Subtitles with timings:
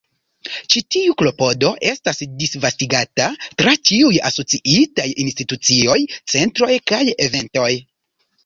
[0.75, 3.27] Ĉi tiu klopodo estas disvastigata
[3.61, 5.99] tra ĉiuj asociitaj institucioj,
[6.35, 7.71] centroj kaj eventoj.